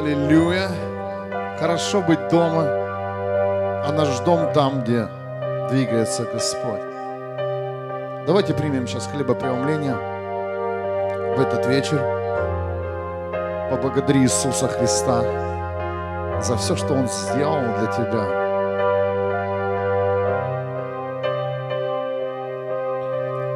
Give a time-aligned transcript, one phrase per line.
[0.00, 0.70] Аллилуйя.
[1.58, 5.06] Хорошо быть дома, а наш дом там, где
[5.68, 6.80] двигается Господь.
[8.26, 9.94] Давайте примем сейчас хлебопреломление
[11.36, 12.00] в этот вечер.
[13.70, 15.20] Поблагодари Иисуса Христа
[16.40, 18.24] за все, что Он сделал для тебя.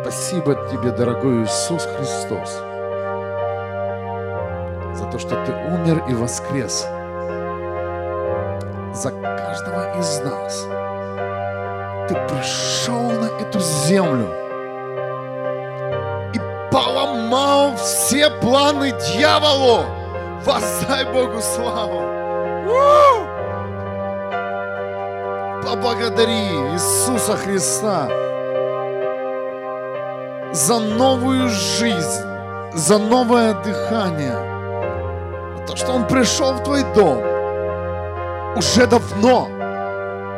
[0.02, 2.62] Спасибо тебе, дорогой Иисус Христос,
[5.14, 6.88] то, что ты умер и воскрес
[8.92, 10.66] за каждого из нас.
[12.08, 14.28] Ты пришел на эту землю
[16.34, 16.40] и
[16.72, 19.84] поломал все планы дьяволу.
[20.44, 22.02] Воздай Богу славу.
[22.66, 23.24] У!
[25.64, 28.08] Поблагодари Иисуса Христа
[30.52, 32.26] за новую жизнь,
[32.74, 34.53] за новое дыхание,
[35.94, 37.22] Он пришел в твой дом
[38.56, 39.48] уже давно.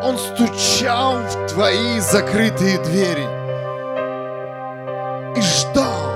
[0.02, 3.26] Он стучал в твои закрытые двери
[5.34, 6.12] и ждал.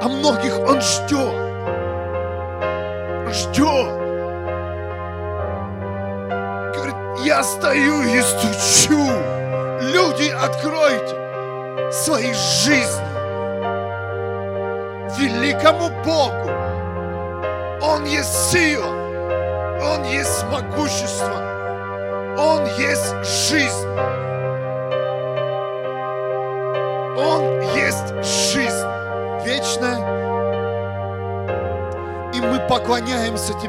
[0.00, 1.27] А многих Он ждет.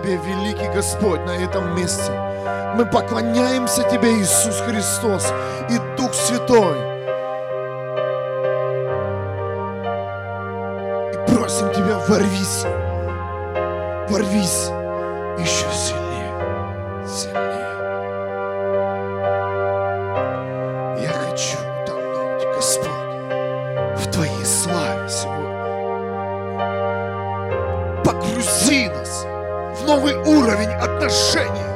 [0.09, 2.11] Тебе, великий Господь, на этом месте.
[2.75, 5.31] Мы поклоняемся Тебе, Иисус Христос
[5.69, 6.77] и Дух Святой.
[11.13, 12.65] И просим Тебя, ворвись,
[14.09, 14.71] ворвись
[15.37, 17.48] еще сильнее, сильнее.
[30.29, 31.68] Уровень отношений.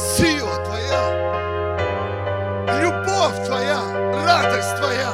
[0.00, 1.30] Сила Твоя
[2.80, 3.80] любовь Твоя,
[4.24, 5.12] радость Твоя,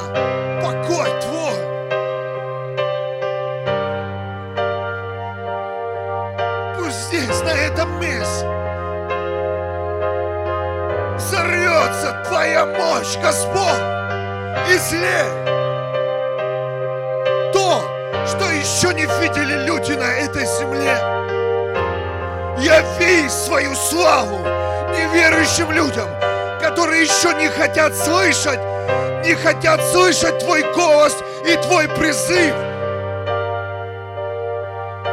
[0.63, 1.57] покой Твой.
[6.77, 8.45] Пусть здесь, на этом месте,
[11.17, 13.83] взорвется Твоя мощь, Господь,
[14.69, 15.27] и злей.
[17.51, 17.81] То,
[18.25, 20.97] что еще не видели люди на этой земле.
[22.59, 24.46] Яви свою славу
[25.07, 26.07] неверующим людям,
[26.61, 28.59] которые еще не хотят слышать,
[29.23, 31.15] не хотят слышать Твой голос
[31.45, 32.53] и Твой призыв.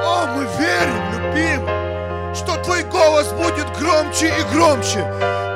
[0.02, 5.04] О, мы верим, любим, что Твой голос будет громче и громче.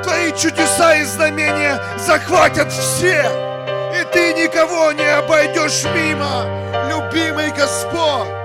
[0.03, 3.31] Твои чудеса и знамения захватят всех,
[3.93, 6.45] и Ты никого не обойдешь мимо,
[6.89, 8.38] любимый Господь.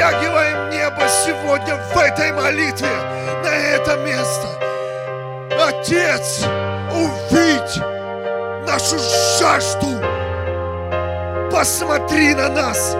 [0.00, 2.88] Стягиваем небо сегодня в этой молитве
[3.44, 4.48] на это место.
[5.62, 6.42] Отец,
[6.90, 7.76] увидь
[8.66, 8.96] нашу
[9.38, 10.00] жажду.
[11.52, 12.96] Посмотри на нас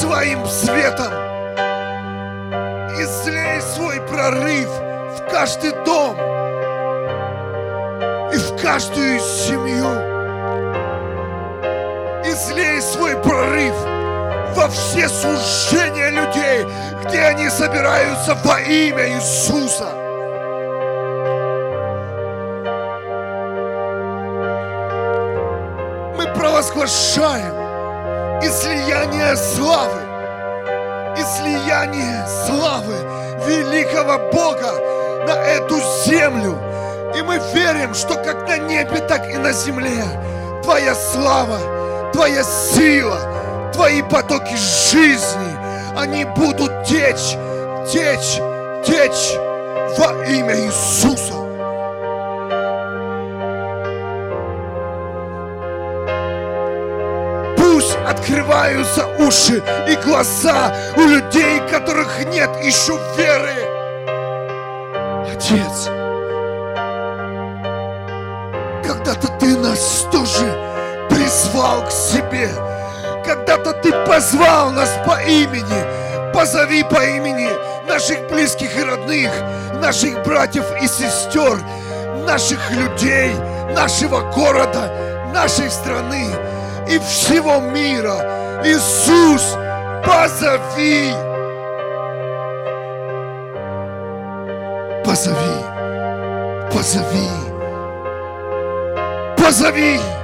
[0.00, 1.12] своим светом.
[2.98, 6.16] Излей свой прорыв в каждый дом
[8.32, 9.86] и в каждую семью.
[12.24, 13.99] Излей свой прорыв
[14.60, 16.66] во все служения людей,
[17.02, 19.88] где они собираются во имя Иисуса.
[26.14, 27.54] Мы провозглашаем
[28.42, 30.02] излияние славы,
[31.16, 32.96] излияние славы
[33.46, 34.72] великого Бога
[35.26, 36.58] на эту землю.
[37.16, 40.04] И мы верим, что как на небе, так и на земле
[40.62, 41.58] Твоя слава,
[42.12, 43.29] Твоя сила,
[43.72, 45.56] Твои потоки жизни,
[45.96, 47.36] они будут течь,
[47.90, 48.40] течь,
[48.84, 49.36] течь
[49.98, 51.34] во имя Иисуса.
[57.56, 63.54] Пусть открываются уши и глаза у людей, которых нет еще веры.
[65.32, 65.88] Отец,
[68.84, 70.70] когда-то Ты нас тоже
[71.08, 72.48] призвал к себе.
[73.24, 73.59] Когда-то
[73.90, 76.32] Ты позвал нас по имени.
[76.32, 77.48] Позови по имени
[77.88, 79.32] наших близких и родных,
[79.82, 81.58] наших братьев и сестер,
[82.24, 83.34] наших людей,
[83.74, 84.92] нашего города,
[85.34, 86.24] нашей страны
[86.88, 88.62] и всего мира.
[88.64, 89.56] Иисус,
[90.06, 91.12] позови!
[95.04, 95.64] Позови!
[96.72, 97.28] Позови!
[99.36, 100.19] Позови!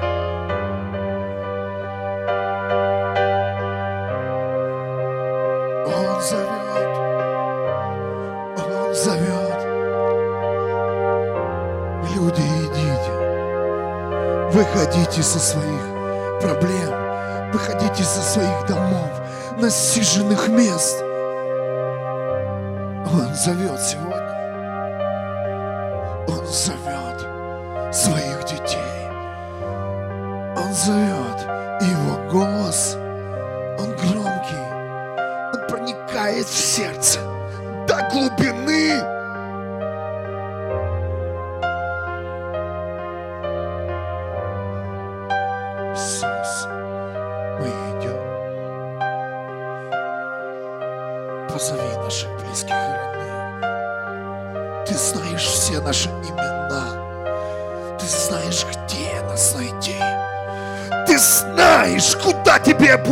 [14.56, 15.82] Выходите со своих
[16.40, 17.52] проблем.
[17.52, 19.10] Выходите со своих домов,
[19.58, 21.02] насиженных мест.
[23.12, 24.16] Он зовет сегодня.
[26.26, 29.10] Он зовет своих детей.
[30.56, 31.38] Он зовет.
[31.82, 32.95] Его голос,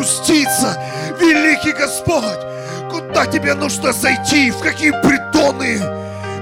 [0.05, 0.77] тебе опуститься,
[1.19, 2.41] великий Господь.
[2.91, 5.81] Куда тебе нужно зайти, в какие притоны,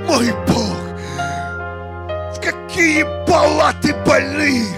[0.06, 0.78] мой Бог.
[2.34, 4.68] В какие палаты больных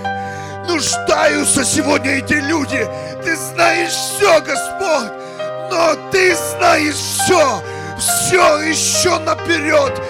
[0.68, 2.86] нуждаются сегодня эти люди.
[3.24, 5.12] Ты знаешь все, Господь,
[5.70, 7.62] но Ты знаешь все,
[7.98, 10.00] все еще наперед.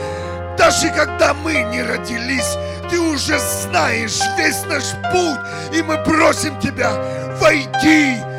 [0.58, 2.56] Даже когда мы не родились,
[2.90, 5.40] Ты уже знаешь весь наш путь,
[5.72, 6.92] и мы просим Тебя,
[7.40, 8.33] войди,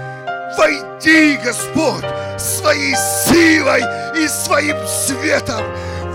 [0.57, 2.05] войди, Господь,
[2.37, 3.81] своей силой
[4.17, 5.63] и своим светом.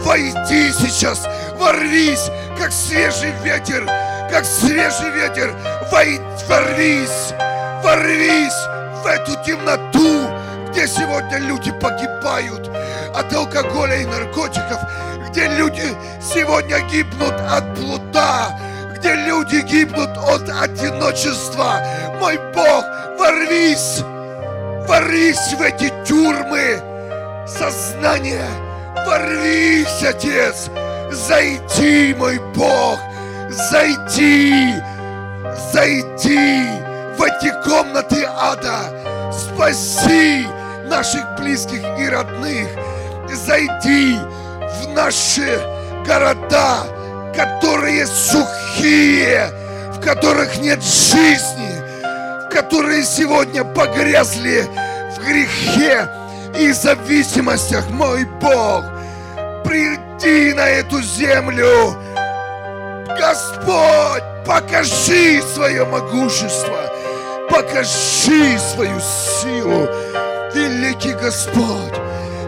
[0.05, 1.26] Войди сейчас,
[1.59, 3.85] ворвись, как свежий ветер,
[4.31, 5.55] как свежий ветер,
[5.91, 7.35] вой- ворвись,
[7.83, 8.67] ворвись
[9.03, 10.31] в эту темноту,
[10.71, 12.71] где сегодня люди погибают
[13.15, 14.79] от алкоголя и наркотиков,
[15.29, 15.83] где люди
[16.23, 18.59] сегодня гибнут от блуда,
[18.97, 21.81] где люди гибнут от одиночества.
[22.21, 22.85] Мой Бог,
[23.19, 24.00] ворвись,
[24.91, 26.83] ворвись в эти тюрьмы!
[27.47, 28.49] Сознания,
[29.07, 30.69] ворвись, Отец,
[31.13, 32.99] зайди, мой Бог,
[33.51, 34.75] зайди,
[35.73, 36.67] зайди
[37.17, 40.49] в эти комнаты ада, спаси
[40.89, 42.67] наших близких и родных,
[43.33, 45.61] зайди в наши
[46.05, 46.83] города,
[47.37, 49.53] которые сухие,
[49.95, 51.80] в которых нет жизни,
[52.50, 54.69] которые сегодня погрязли
[55.16, 56.09] в грехе
[56.59, 58.85] и зависимостях, мой Бог,
[59.64, 61.97] приди на эту землю,
[63.19, 66.92] Господь, покажи свое могущество,
[67.49, 69.88] покажи свою силу,
[70.54, 71.95] великий Господь.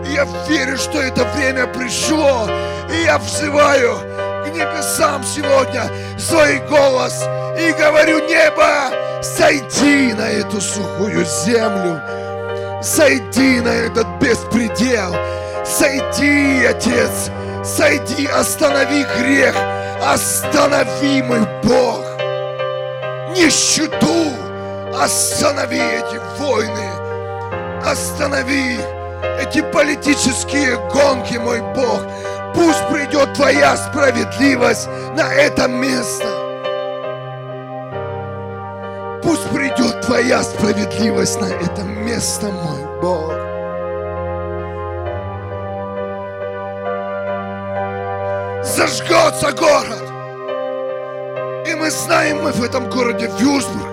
[0.09, 2.49] Я верю, что это время пришло,
[2.93, 3.99] и я взываю
[4.45, 7.25] к небесам сегодня свой голос
[7.59, 12.01] и говорю, небо, сойди на эту сухую землю,
[12.83, 15.15] Сойди на этот беспредел.
[15.65, 17.31] Сойди, Отец.
[17.65, 19.55] Сойди, останови грех.
[20.05, 22.05] Останови, мой Бог.
[23.37, 24.33] Нищету.
[25.01, 26.91] Останови эти войны.
[27.87, 28.81] Останови
[29.41, 32.03] эти политические гонки, мой Бог.
[32.55, 36.27] Пусть придет Твоя справедливость на это место.
[39.23, 43.33] Пусть придет Твоя справедливость на это место, мой Бог.
[48.65, 50.03] Зажгется город.
[51.67, 53.93] И мы знаем, мы в этом городе Вюрсбург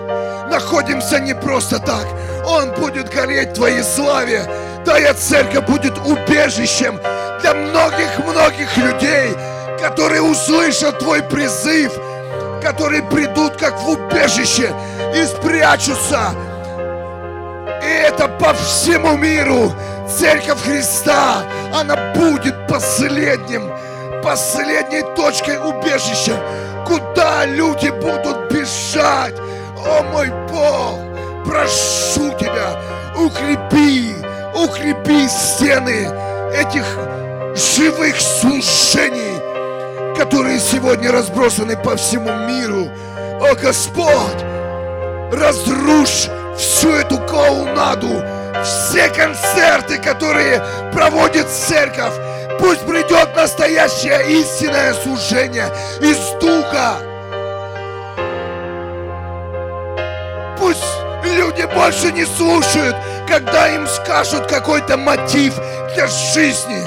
[0.50, 2.06] находимся не просто так.
[2.46, 4.44] Он будет гореть Твоей славе.
[4.84, 6.98] Твоя церковь будет убежищем
[7.40, 9.36] для многих-многих людей,
[9.80, 11.92] которые услышат Твой призыв,
[12.62, 14.72] которые придут как в убежище
[15.14, 16.34] и спрячутся.
[17.82, 19.72] И это по всему миру.
[20.08, 23.70] Церковь Христа, она будет последним,
[24.22, 26.36] последней точкой убежища,
[26.86, 29.34] куда люди будут бежать.
[29.86, 30.98] О мой Бог,
[31.46, 32.76] прошу Тебя,
[33.16, 34.19] укрепи,
[34.54, 36.10] укрепи стены
[36.54, 36.84] этих
[37.54, 39.38] живых служений,
[40.16, 42.88] которые сегодня разбросаны по всему миру.
[43.40, 44.42] О Господь,
[45.32, 48.22] разрушь всю эту клоунаду,
[48.62, 52.12] все концерты, которые проводит церковь.
[52.58, 55.66] Пусть придет настоящее истинное служение
[56.00, 57.09] из Духа.
[61.36, 62.96] Люди больше не слушают,
[63.28, 65.54] когда им скажут какой-то мотив
[65.94, 66.84] для жизни.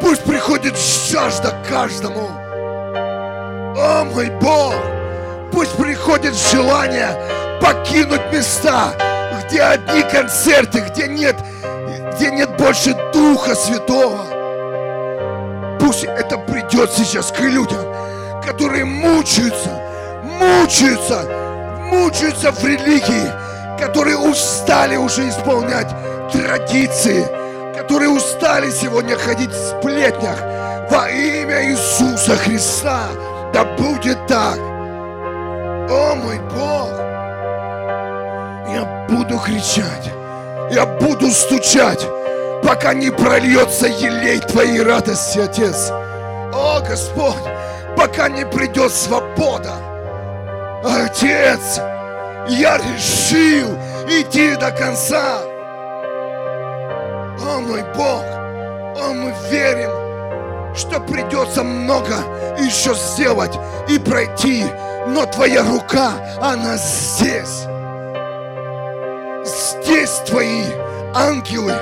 [0.00, 2.28] Пусть приходит жажда каждому.
[3.76, 4.74] О мой Бог!
[5.52, 7.16] Пусть приходит желание
[7.60, 8.92] покинуть места,
[9.46, 11.36] где одни концерты, где нет,
[12.14, 14.26] где нет больше Духа Святого.
[15.78, 17.84] Пусть это придет сейчас к людям,
[18.44, 19.70] которые мучаются,
[20.24, 21.22] мучаются,
[21.82, 23.43] мучаются в религии,
[23.78, 25.88] которые устали уже исполнять
[26.32, 27.26] традиции,
[27.76, 30.38] которые устали сегодня ходить в сплетнях.
[30.90, 33.08] Во имя Иисуса Христа,
[33.52, 34.58] да будет так.
[35.90, 36.90] О мой Бог,
[38.72, 40.10] я буду кричать,
[40.70, 42.06] я буду стучать,
[42.62, 45.90] пока не прольется елей Твоей радости, Отец.
[46.52, 47.34] О, Господь,
[47.96, 49.72] пока не придет свобода.
[50.84, 51.80] Отец,
[52.48, 53.74] я решил
[54.08, 55.40] идти до конца.
[57.40, 58.22] О, мой Бог,
[59.02, 62.14] о, мы верим, что придется много
[62.58, 63.58] еще сделать
[63.88, 64.64] и пройти,
[65.06, 67.66] но Твоя рука, она здесь.
[69.44, 70.64] Здесь Твои
[71.14, 71.74] ангелы,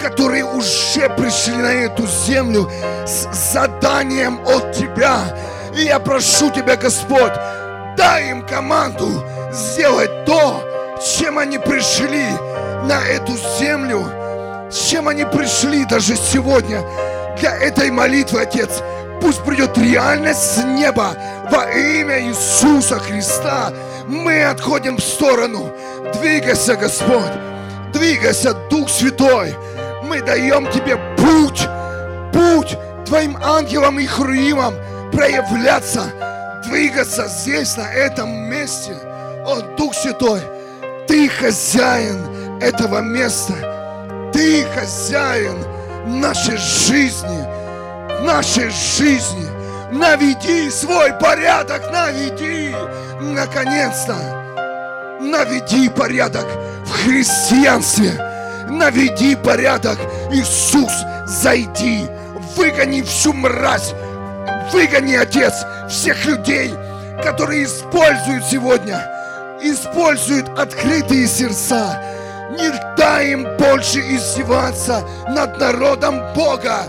[0.00, 2.70] которые уже пришли на эту землю
[3.06, 5.18] с заданием от Тебя.
[5.76, 7.32] И я прошу Тебя, Господь,
[7.96, 10.62] дай им команду сделать то,
[11.16, 12.26] чем они пришли
[12.84, 14.04] на эту землю,
[14.70, 16.82] с чем они пришли даже сегодня
[17.38, 18.82] для этой молитвы, Отец.
[19.20, 21.14] Пусть придет реальность с неба
[21.50, 23.72] во имя Иисуса Христа.
[24.06, 25.72] Мы отходим в сторону.
[26.14, 27.32] Двигайся, Господь.
[27.92, 29.54] Двигайся, Дух Святой.
[30.04, 31.68] Мы даем Тебе путь,
[32.32, 34.74] путь Твоим ангелам и хруимам
[35.12, 36.04] проявляться,
[36.64, 38.96] двигаться здесь, на этом месте.
[39.46, 40.40] О, Дух Святой,
[41.06, 43.54] Ты хозяин этого места.
[44.32, 45.64] Ты хозяин
[46.06, 47.46] нашей жизни,
[48.24, 49.48] нашей жизни.
[49.92, 52.74] Наведи свой порядок, наведи,
[53.20, 54.14] наконец-то.
[55.20, 56.46] Наведи порядок
[56.84, 58.12] в христианстве.
[58.68, 59.98] Наведи порядок.
[60.32, 60.92] Иисус,
[61.26, 62.06] зайди,
[62.56, 63.94] выгони всю мразь,
[64.72, 65.54] выгони, Отец,
[65.88, 66.72] всех людей,
[67.22, 69.19] которые используют сегодня,
[69.62, 72.00] используют открытые сердца,
[72.50, 76.82] не дай им больше издеваться над народом Бога.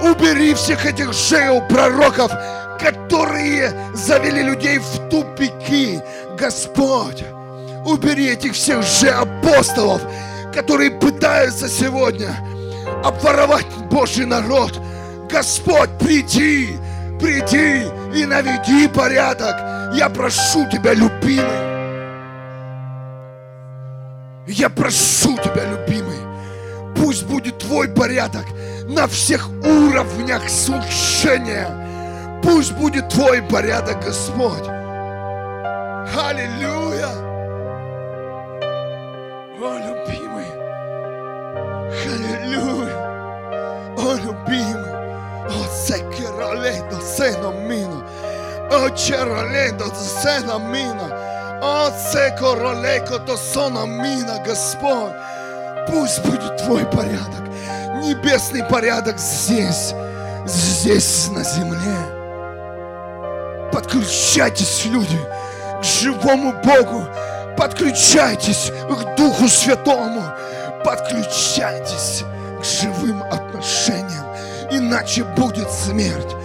[0.00, 2.30] Убери всех этих жейл пророков,
[2.78, 6.00] которые завели людей в тупики.
[6.38, 7.24] Господь,
[7.84, 10.02] убери этих всех же апостолов,
[10.54, 12.36] которые пытаются сегодня
[13.04, 14.80] обворовать Божий народ.
[15.30, 16.78] Господь, приди,
[17.20, 19.56] приди и наведи порядок.
[19.94, 21.67] Я прошу Тебя, любимый.
[24.48, 26.16] Я прошу Тебя, любимый,
[26.96, 28.46] пусть будет Твой порядок
[28.88, 31.68] на всех уровнях служения.
[32.42, 34.66] Пусть будет Твой порядок, Господь.
[36.16, 37.10] Аллилуйя.
[39.60, 40.46] О, любимый,
[42.06, 42.96] Аллилуйя.
[43.98, 44.94] О, любимый.
[45.44, 48.02] О, секералето, сено мина.
[48.70, 51.37] О, чералето, сено мина.
[51.60, 55.12] О, секоролеко, то сона мина, Господь.
[55.88, 57.48] Пусть будет Твой порядок.
[58.02, 59.92] Небесный порядок здесь.
[60.46, 61.98] Здесь, на земле.
[63.72, 65.18] Подключайтесь, люди,
[65.80, 67.06] к живому Богу.
[67.56, 70.22] Подключайтесь к Духу Святому.
[70.84, 72.24] Подключайтесь
[72.60, 74.26] к живым отношениям.
[74.70, 76.36] Иначе будет смерть.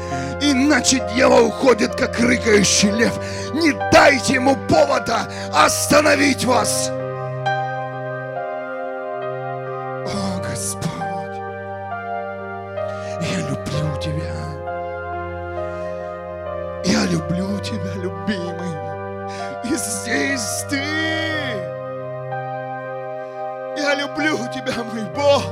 [0.46, 3.18] Иначе дьявол уходит, как рыкающий лев.
[3.54, 6.90] Не дайте ему повода остановить вас.
[10.06, 11.38] О, Господь,
[13.22, 14.36] я люблю Тебя.
[16.84, 18.74] Я люблю Тебя, любимый.
[19.64, 20.84] И здесь Ты.
[23.78, 25.44] Я люблю Тебя, мой Бог.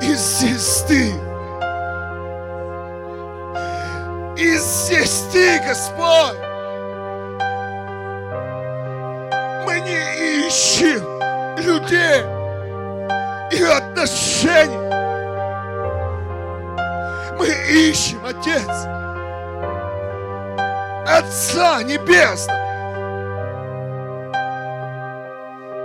[0.00, 1.27] И здесь Ты.
[4.38, 6.38] И здесь Ты, Господь.
[9.66, 11.02] Мы не ищем
[11.58, 12.22] людей
[13.50, 14.78] и отношений.
[17.36, 18.86] Мы ищем, Отец,
[21.04, 22.58] Отца Небесного,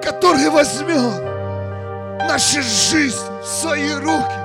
[0.04, 1.24] который возьмет
[2.28, 4.44] наши жизни в свои руки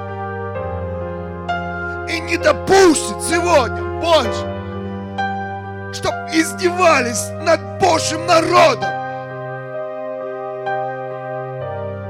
[2.10, 8.98] и не допустит сегодня больше, чтобы издевались над Божьим народом.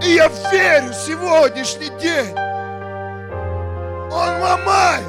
[0.02, 2.34] И я верю, сегодняшний день
[4.10, 5.06] Он ломает,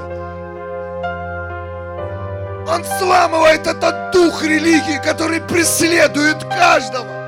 [2.68, 7.20] Он сламывает этот дух религии, который преследует каждого.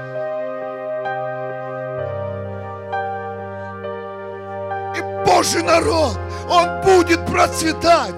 [4.96, 6.18] И Божий народ,
[6.50, 8.16] он будет процветать.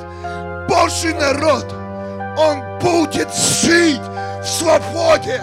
[0.67, 1.65] Божий народ,
[2.37, 4.01] он будет жить
[4.41, 5.41] в свободе.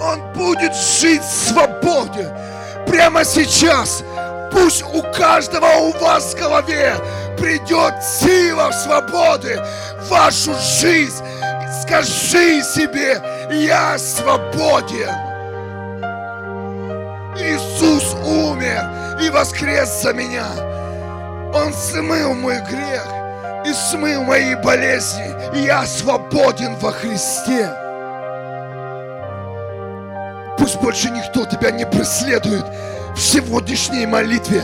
[0.00, 2.30] Он будет жить в свободе.
[2.86, 4.04] Прямо сейчас
[4.52, 6.94] пусть у каждого у вас в голове
[7.38, 9.60] придет сила свободы
[10.00, 11.24] в вашу жизнь.
[11.82, 15.14] Скажи себе, я свободен.
[17.38, 20.75] Иисус умер и воскрес за меня.
[21.56, 23.06] Он смыл мой грех
[23.64, 25.34] и смыл мои болезни.
[25.54, 27.70] И я свободен во Христе.
[30.58, 32.64] Пусть больше никто тебя не преследует
[33.14, 34.62] в сегодняшней молитве.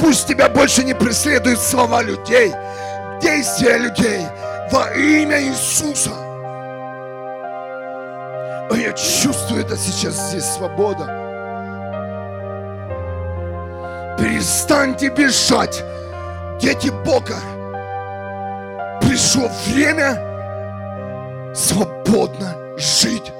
[0.00, 2.52] Пусть тебя больше не преследуют слова людей,
[3.22, 4.26] действия людей
[4.72, 6.10] во имя Иисуса.
[8.68, 11.06] А я чувствую это сейчас здесь свобода.
[14.18, 15.84] Перестаньте бежать,
[16.60, 17.36] дети Бога.
[19.00, 23.32] Пришло время свободно жить.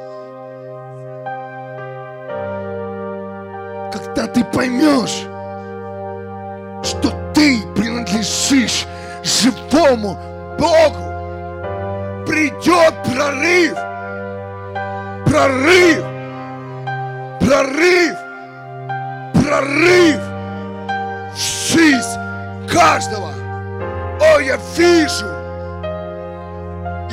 [3.92, 5.26] Когда ты поймешь,
[6.82, 8.86] что ты принадлежишь
[9.22, 10.18] живому
[10.58, 11.06] Богу,
[12.26, 13.74] придет прорыв,
[15.26, 16.04] прорыв,
[17.40, 18.16] прорыв,
[19.34, 20.20] прорыв
[21.34, 22.15] в жизнь
[22.76, 23.32] каждого.
[24.20, 25.26] О, я вижу,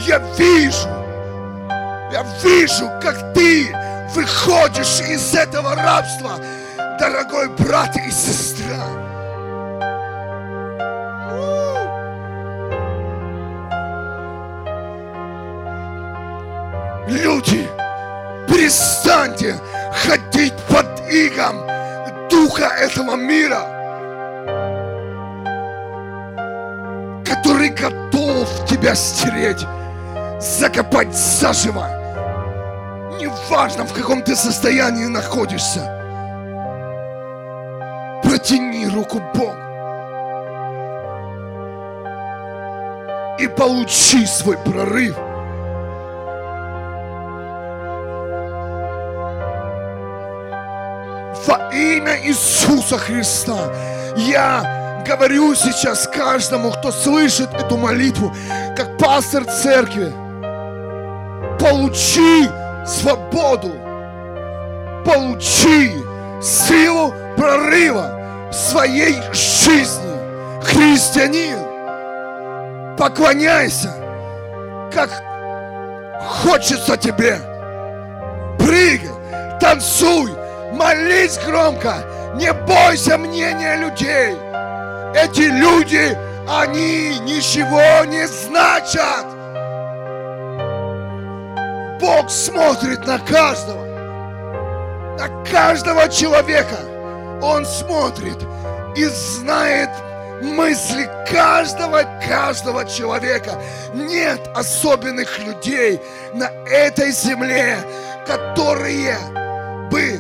[0.06, 0.90] я вижу,
[2.12, 3.74] я вижу, как ты
[4.14, 6.38] выходишь из этого рабства,
[7.00, 8.84] дорогой брат и сестра.
[17.08, 17.70] Люди,
[18.50, 19.56] перестаньте
[19.94, 21.56] ходить под игом
[22.30, 23.73] духа этого мира,
[27.44, 29.66] который готов тебя стереть,
[30.40, 31.90] закопать заживо.
[33.20, 35.82] Неважно, в каком ты состоянии находишься.
[38.24, 39.58] Протяни руку Богу.
[43.40, 45.18] И получи свой прорыв.
[51.46, 53.70] Во имя Иисуса Христа
[54.16, 58.34] я говорю сейчас каждому, кто слышит эту молитву,
[58.76, 60.12] как пастор церкви.
[61.60, 62.50] Получи
[62.86, 63.72] свободу,
[65.06, 65.94] получи
[66.42, 70.14] силу прорыва в своей жизни.
[70.64, 71.58] Христианин,
[72.98, 73.94] поклоняйся,
[74.94, 75.10] как
[76.26, 77.40] хочется тебе.
[78.58, 79.10] прыгай,
[79.60, 80.32] танцуй,
[80.74, 81.96] молись громко,
[82.36, 84.36] не бойся мнения людей.
[85.16, 89.26] Эти люди, они ничего не значат.
[92.02, 93.86] Бог смотрит на каждого,
[95.18, 96.80] на каждого человека.
[97.42, 98.38] Он смотрит
[98.96, 99.90] и знает
[100.42, 103.62] мысли каждого, каждого человека.
[103.94, 106.02] Нет особенных людей
[106.34, 107.78] на этой земле,
[108.26, 109.18] которые
[109.92, 110.20] бы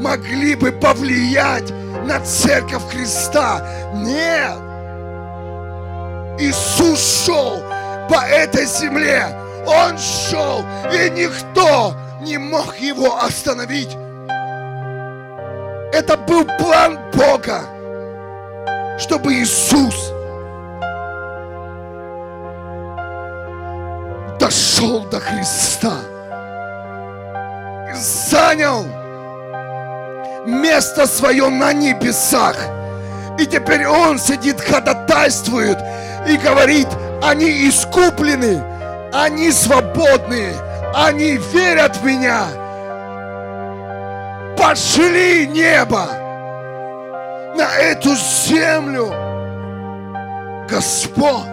[0.00, 1.70] могли бы повлиять
[2.04, 3.62] на церковь Христа.
[3.94, 4.58] Нет.
[6.38, 7.62] Иисус шел
[8.08, 9.26] по этой земле.
[9.66, 13.96] Он шел, и никто не мог его остановить.
[15.92, 17.62] Это был план Бога
[19.00, 20.12] чтобы Иисус
[24.38, 25.94] дошел до Христа
[27.88, 28.84] и занял
[30.46, 32.56] место свое на небесах.
[33.38, 35.78] И теперь Он сидит, ходатайствует
[36.28, 36.88] и говорит,
[37.22, 38.62] они искуплены,
[39.12, 40.52] они свободны,
[40.94, 42.44] они верят в меня.
[44.56, 46.06] Пошли небо
[47.56, 49.12] на эту землю.
[50.68, 51.48] Господь.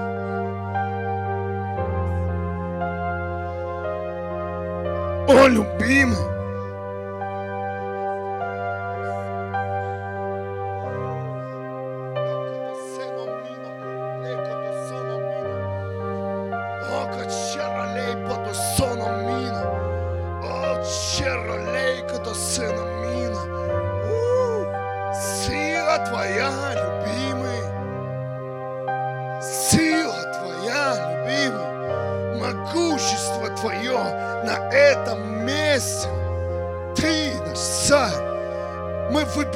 [5.29, 6.36] О, любимый.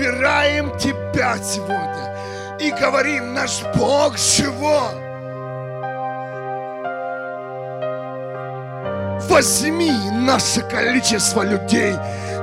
[0.02, 2.16] Выбираем Тебя сегодня
[2.60, 4.96] и говорим, наш Бог живой.
[9.30, 11.96] Возьми наше количество людей,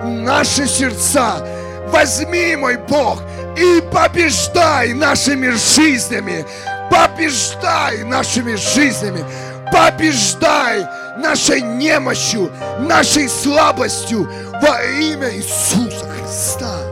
[0.05, 1.45] наши сердца,
[1.89, 3.23] возьми, мой Бог,
[3.57, 6.45] и побеждай нашими жизнями,
[6.91, 9.25] побеждай нашими жизнями,
[9.73, 10.87] побеждай
[11.19, 14.29] нашей немощью, нашей слабостью
[14.63, 16.88] во имя Иисуса Христа.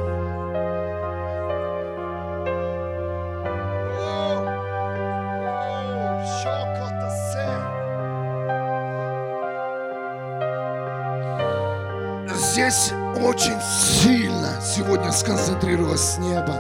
[12.57, 12.90] Здесь
[13.21, 16.55] очень сильно сегодня сконцентрировалось небо.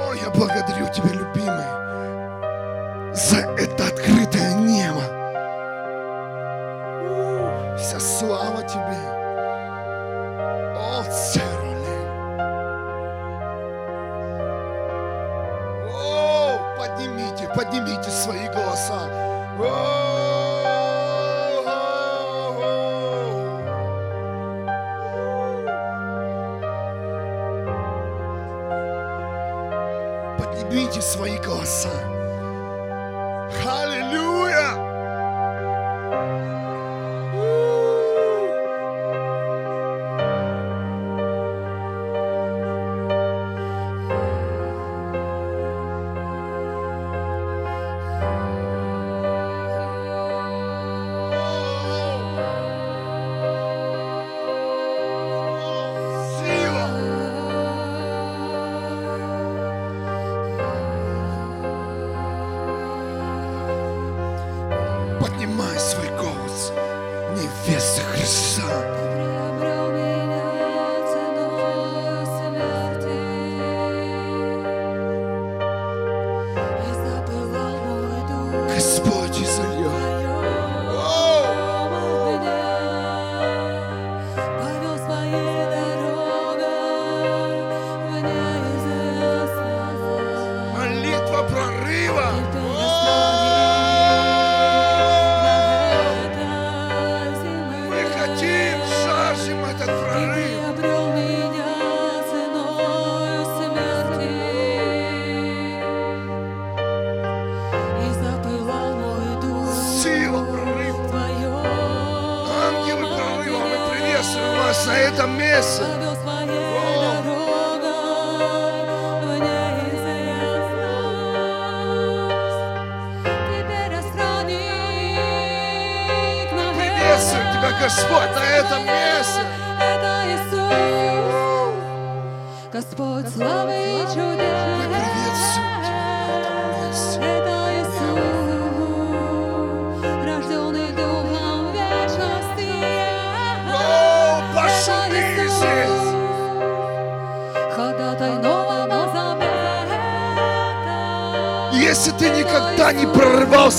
[0.00, 1.66] О, я благодарю Тебя, любимый,
[3.14, 4.41] за это открытое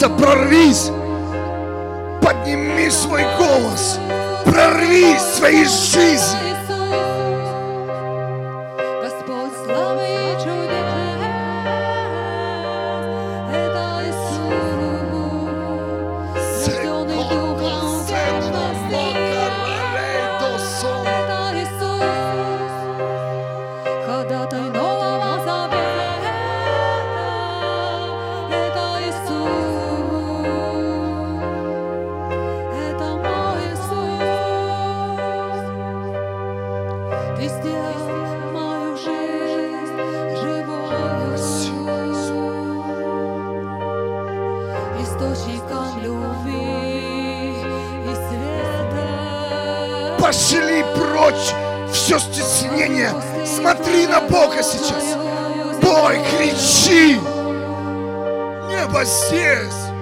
[0.03, 0.92] nossa provis
[50.19, 51.53] Пошли прочь
[51.91, 53.11] все стеснение.
[53.45, 55.17] Смотри на Бога сейчас.
[55.81, 57.19] Бой, кричи.
[58.69, 59.92] Небо здесь.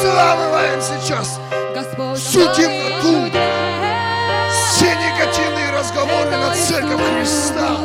[0.00, 1.40] Сламываем сейчас
[2.16, 3.30] всю темноту.
[4.50, 7.78] все негативные разговоры на церковь Христа.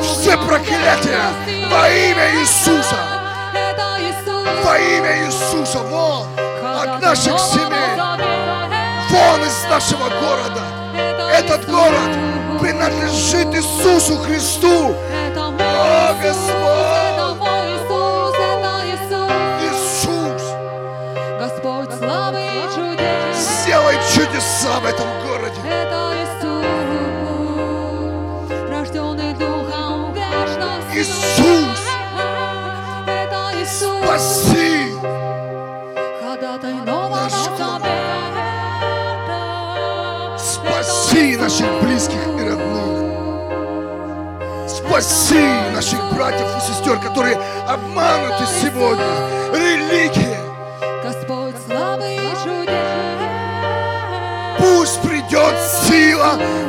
[0.00, 1.24] Все проклятия
[1.68, 2.96] во имя Иисуса.
[4.62, 5.78] Во имя Иисуса.
[5.78, 6.26] Вон
[6.62, 8.00] от наших семей.
[9.10, 10.62] Вон из нашего города.
[11.32, 12.10] Это Этот город
[12.60, 14.94] принадлежит Иисусу Христу.
[15.34, 17.15] О, Господь!
[24.66, 25.60] Чудеса в этом городе.
[25.64, 26.64] Это Иисус,
[28.68, 30.98] рожденный Духом вечности.
[30.98, 31.80] Иисус,
[33.06, 34.92] Это Иисус, спаси.
[36.20, 37.28] ходатай Нового.
[37.28, 37.80] Завета.
[40.38, 42.86] Спаси наших близких и родных.
[44.68, 49.35] Спаси наших братьев и сестер, которые обмануты сегодня.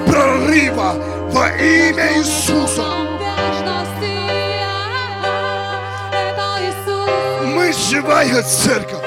[0.05, 0.93] Прорыва
[1.31, 2.83] во имя Иисуса.
[7.55, 9.03] Мы живая церковь,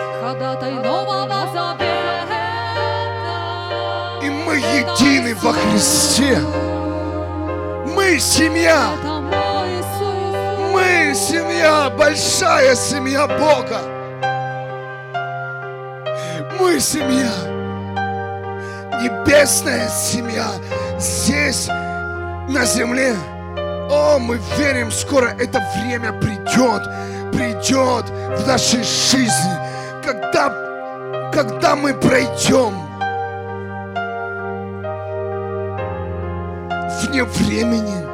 [4.22, 6.38] и мы едины во Христе.
[7.86, 8.90] Мы семья.
[10.72, 13.80] Мы семья, большая семья Бога.
[16.58, 17.32] Мы семья,
[19.00, 20.46] небесная семья
[20.98, 23.14] здесь, на земле.
[23.90, 26.82] О, мы верим, скоро это время придет,
[27.32, 28.08] придет
[28.38, 29.56] в нашей жизни,
[30.04, 32.74] когда, когда мы пройдем
[37.02, 38.04] вне времени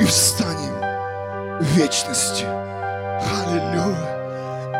[0.00, 0.74] и встанем
[1.60, 2.44] в вечности.
[3.46, 4.12] Аллилуйя.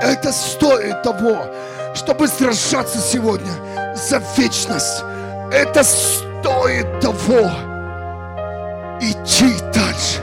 [0.03, 1.47] Это стоит того,
[1.94, 3.52] чтобы сражаться сегодня
[3.94, 5.02] за вечность.
[5.52, 7.50] Это стоит того
[9.00, 10.22] идти дальше.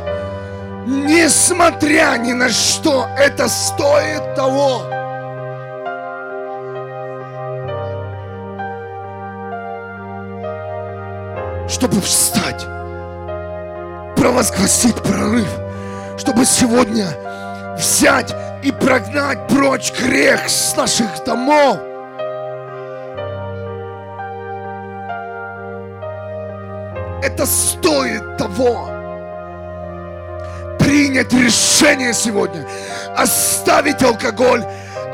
[0.85, 4.83] Несмотря ни на что, это стоит того.
[11.67, 12.65] Чтобы встать
[14.15, 15.47] провозгласить прорыв,
[16.17, 17.07] чтобы сегодня
[17.77, 21.77] взять и прогнать прочь грех с наших домов.
[27.21, 28.89] Это стоит того.
[30.79, 32.65] Принять решение сегодня,
[33.15, 34.63] оставить алкоголь,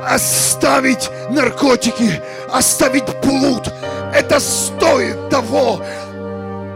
[0.08, 3.72] оставить наркотики, оставить блуд.
[4.14, 5.82] Это стоит того.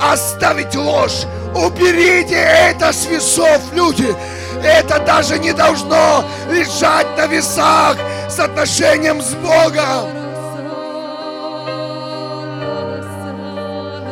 [0.01, 1.25] оставить ложь.
[1.55, 4.15] Уберите это с весов, люди.
[4.63, 7.97] Это даже не должно лежать на весах
[8.29, 10.09] с отношением с Богом.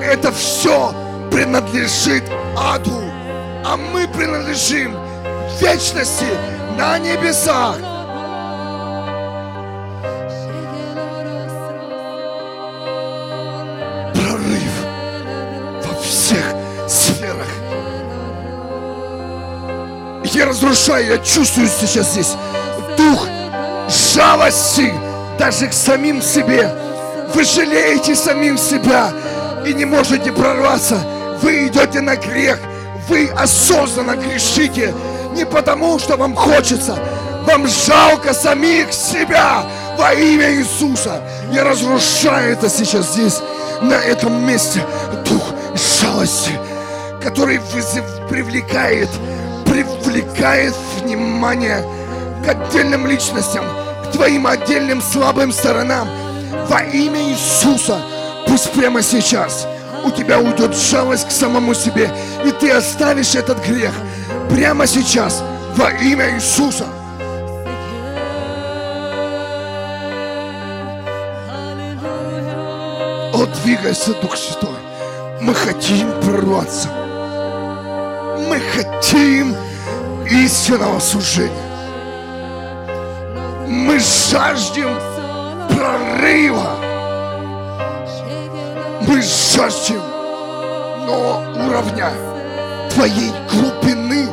[0.02, 0.94] Это все
[1.32, 2.24] принадлежит
[2.58, 3.04] аду,
[3.66, 4.98] а мы принадлежим
[5.60, 6.28] вечности
[6.78, 7.97] на небесах.
[20.34, 22.36] Я разрушаю, я чувствую сейчас здесь
[22.98, 23.28] дух
[24.14, 24.94] жалости
[25.40, 26.70] даже к самим себе.
[27.34, 29.12] Вы жалеете самим себя
[29.66, 30.98] и не можете прорваться.
[31.42, 32.60] Вы идете на грех.
[33.08, 34.94] Вы осознанно грешите.
[35.34, 36.98] Не потому, что вам хочется.
[37.46, 39.64] Вам жалко самих себя
[39.98, 41.22] во имя Иисуса.
[41.52, 43.40] Я разрушаю это сейчас здесь,
[43.82, 44.84] на этом месте.
[45.30, 45.44] Дух
[46.02, 46.52] жалости,
[47.24, 49.10] который вызыв, привлекает,
[49.84, 51.84] привлекает внимание
[52.46, 53.66] к отдельным личностям,
[54.06, 56.08] к твоим отдельным слабым сторонам.
[56.70, 58.00] Во имя Иисуса,
[58.48, 59.68] пусть прямо сейчас
[60.04, 62.10] у тебя уйдет жалость к самому себе,
[62.46, 63.94] и ты оставишь этот грех
[64.50, 65.44] прямо сейчас
[65.76, 66.86] во имя Иисуса.
[73.34, 74.78] О, двигайся, Дух Святой.
[75.42, 76.90] Мы хотим прорваться.
[78.50, 79.56] Мы хотим
[80.32, 81.52] истинного служения.
[83.68, 84.90] Мы жаждем
[85.70, 86.78] прорыва.
[89.02, 90.02] Мы жаждем,
[91.06, 92.12] но уровня
[92.94, 94.27] твоей глубины.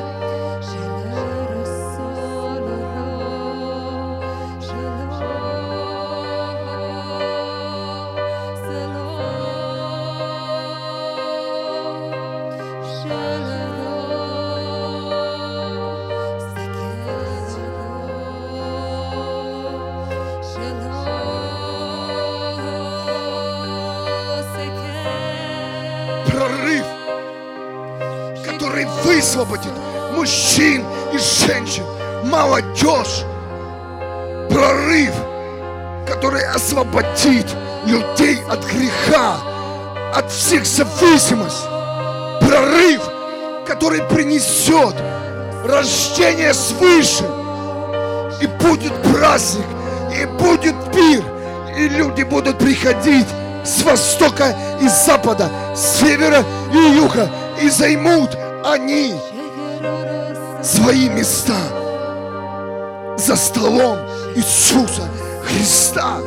[29.25, 29.73] Высвободит
[30.13, 31.85] мужчин и женщин,
[32.25, 33.25] молодежь.
[34.51, 35.15] Прорыв,
[36.07, 37.47] который освободит
[37.87, 39.39] людей от греха,
[40.15, 41.69] от всех зависимостей.
[42.43, 43.01] Прорыв,
[43.67, 44.95] который принесет
[45.65, 47.25] рождение свыше.
[48.43, 49.65] И будет праздник,
[50.21, 51.25] и будет пир,
[51.79, 53.27] и люди будут приходить
[53.65, 57.31] с востока и с запада, с севера и юга,
[57.63, 59.15] и займут они
[60.63, 61.59] свои места
[63.17, 63.99] за столом
[64.35, 65.09] Иисуса
[65.45, 66.19] Христа.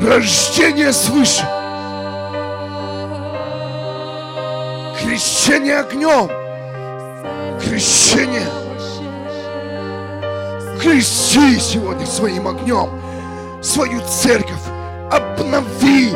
[0.00, 1.46] Рождение свыше.
[5.00, 6.28] Крещение огнем.
[7.60, 8.46] Крещение.
[10.80, 13.00] Крещи сегодня своим огнем
[13.62, 14.60] свою церковь.
[15.10, 16.14] Обнови,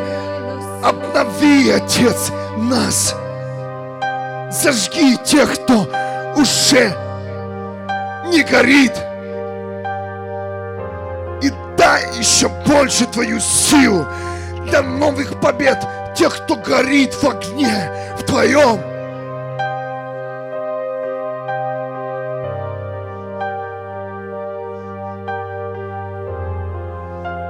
[0.83, 3.15] обнови, Отец, нас.
[4.51, 5.89] Зажги тех, кто
[6.37, 6.95] уже
[8.27, 8.93] не горит.
[11.43, 14.07] И дай еще больше Твою силу
[14.67, 15.79] для новых побед
[16.17, 18.81] тех, кто горит в огне в Твоем.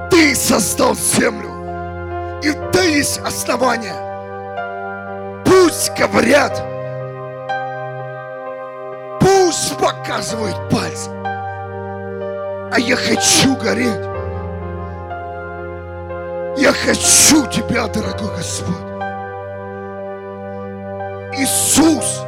[0.09, 4.04] Ты создал землю, и да есть основания.
[5.75, 6.63] Пусть говорят,
[9.19, 14.05] пусть показывают пальцем, а я хочу гореть.
[16.57, 18.73] Я хочу Тебя, дорогой Господь.
[21.37, 22.21] Иисус,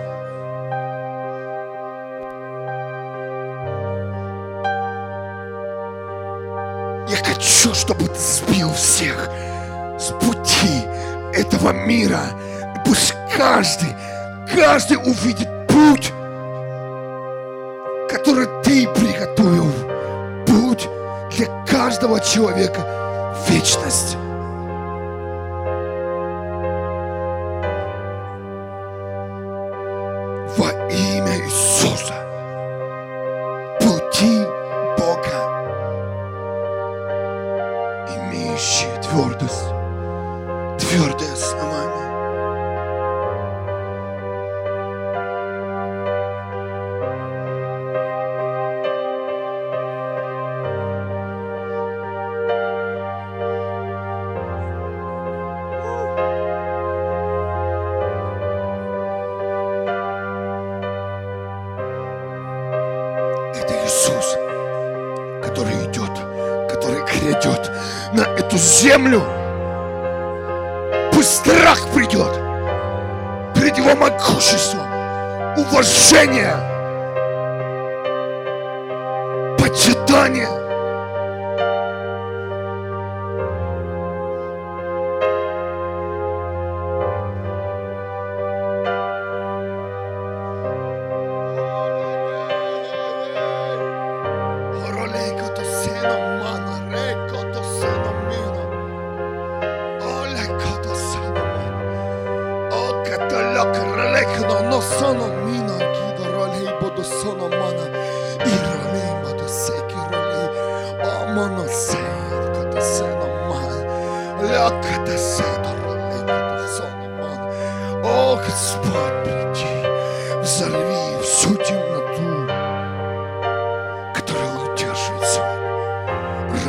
[7.08, 9.30] я хочу, чтобы Ты сбил всех
[9.98, 10.84] с пути
[11.34, 12.20] этого мира.
[12.86, 13.96] Пусть каждый,
[14.52, 16.12] каждый увидит путь,
[18.10, 19.72] который Ты приготовил.
[20.48, 20.88] Путь
[21.36, 22.82] для каждого человека
[23.48, 24.16] вечность.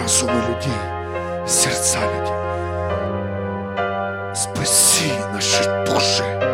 [0.08, 0.72] разумы людей,
[1.46, 2.34] сердца людей.
[4.34, 6.47] Спаси наши души.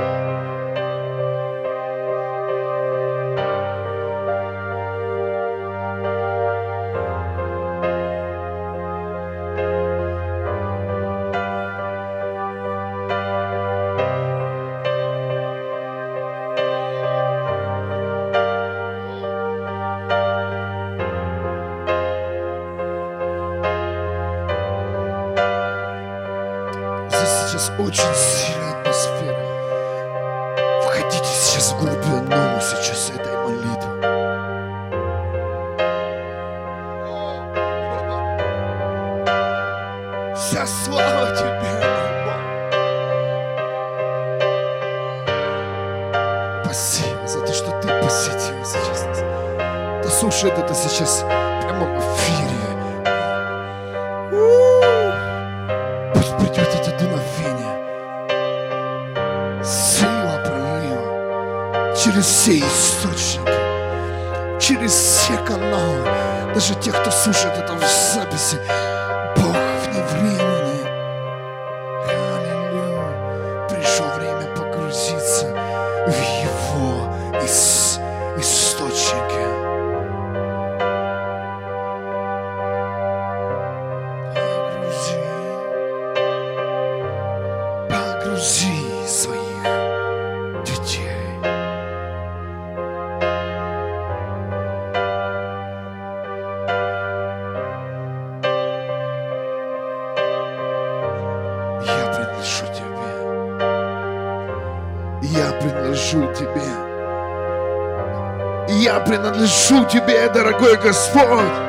[109.74, 111.63] Служу Тебе, дорогой Господь.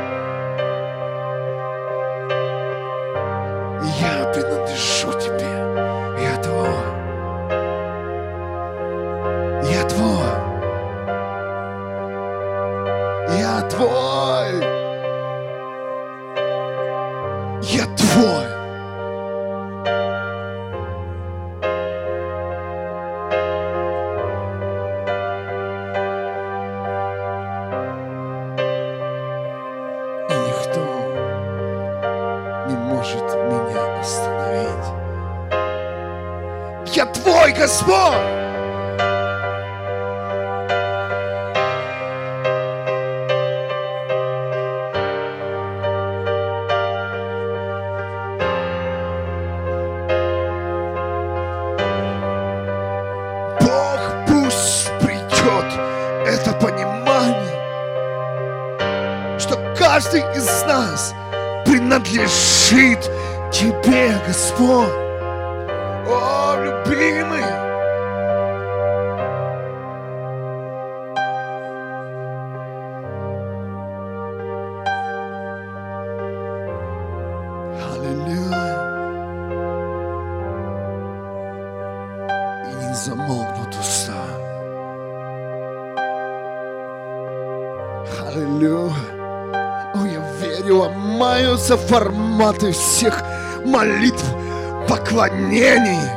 [37.66, 38.35] explore.
[91.76, 93.24] меняются форматы всех
[93.66, 94.24] молитв,
[94.88, 96.10] поклонений.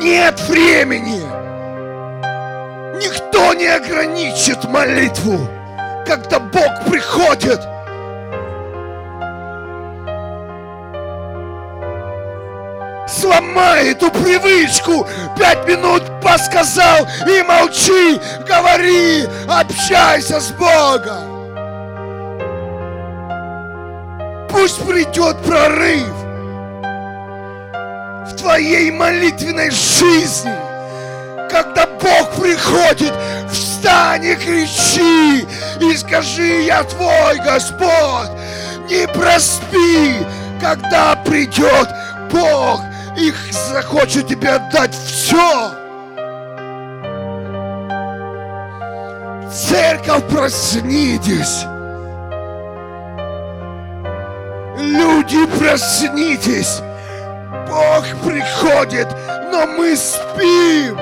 [0.00, 1.22] Нет времени.
[2.96, 5.38] Никто не ограничит молитву,
[6.06, 7.60] когда Бог приходит.
[13.08, 15.06] Сломай эту привычку.
[15.36, 21.31] Пять минут посказал и молчи, говори, общайся с Богом.
[24.52, 26.12] Пусть придет прорыв
[28.26, 30.54] в твоей молитвенной жизни.
[31.50, 33.12] Когда Бог приходит,
[33.50, 35.46] встань и кричи,
[35.80, 38.30] и скажи, я твой Господь.
[38.90, 40.16] Не проспи,
[40.60, 41.88] когда придет
[42.30, 42.82] Бог
[43.16, 43.32] и
[43.70, 45.72] захочет тебе отдать все.
[49.50, 51.66] Церковь, проснитесь.
[55.22, 56.80] Люди, проснитесь.
[57.68, 59.06] Бог приходит,
[59.52, 60.96] но мы спим.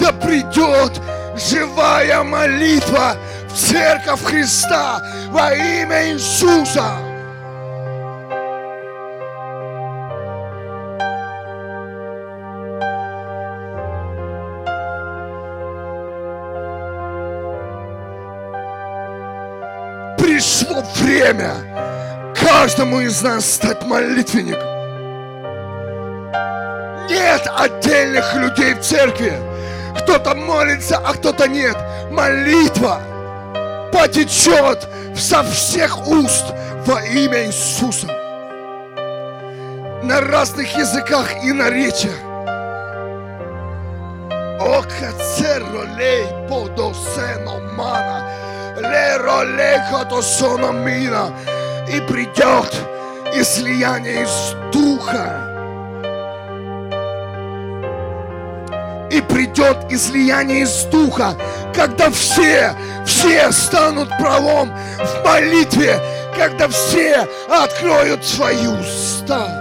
[0.00, 1.00] Да придет
[1.36, 3.14] живая молитва
[3.48, 5.00] в церковь Христа
[5.30, 7.11] во имя Иисуса.
[20.96, 21.54] Время
[22.34, 24.72] каждому из нас стать молитвенником.
[27.08, 29.34] Нет отдельных людей в церкви.
[29.98, 31.76] Кто-то молится, а кто-то нет.
[32.10, 33.00] Молитва
[33.92, 36.46] потечет со всех уст
[36.86, 38.06] во имя Иисуса.
[40.02, 42.18] На разных языках и наречиях.
[44.60, 48.28] О, кацеро лей подосено мана,
[48.76, 51.32] леро лехо соно мина.
[51.88, 52.74] И придет
[53.34, 55.52] излияние из духа.
[59.12, 61.36] и придет излияние из духа,
[61.74, 66.00] когда все, все станут правом в молитве,
[66.34, 69.58] когда все откроют свои уста.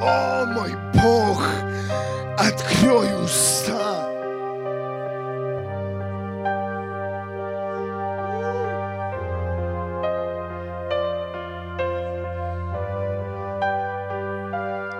[0.00, 1.42] О, мой Бог,
[2.36, 4.06] открой уста.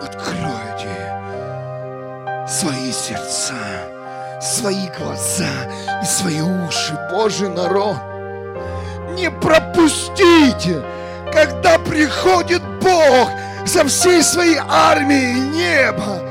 [0.01, 0.89] Откройте
[2.49, 3.55] свои сердца,
[4.41, 5.45] свои глаза
[6.03, 7.97] и свои уши, Божий народ.
[9.11, 10.83] Не пропустите,
[11.31, 13.29] когда приходит Бог
[13.71, 16.30] со всей своей армией неба.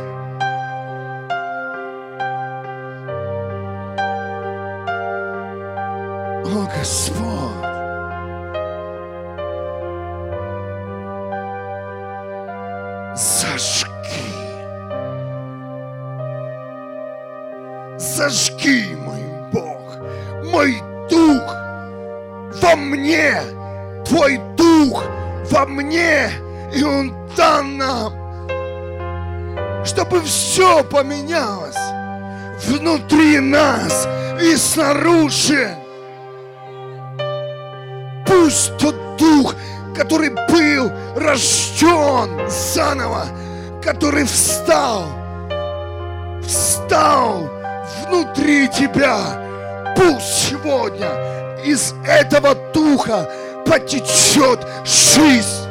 [53.10, 53.28] Духа
[53.66, 55.68] потечет жизнь.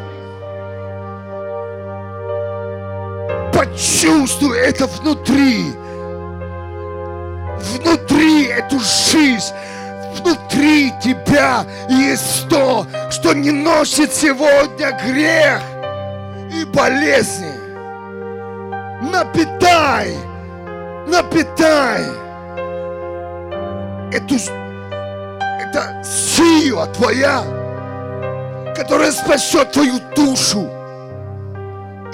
[3.52, 5.72] Почувствуй это внутри.
[7.58, 9.52] Внутри эту жизнь.
[10.14, 15.60] Внутри тебя есть то, что не носит сегодня грех
[16.52, 17.52] и болезни.
[19.12, 20.12] Напитай,
[21.06, 22.02] напитай
[24.12, 24.38] эту,
[25.68, 27.42] это сила твоя,
[28.74, 30.68] которая спасет твою душу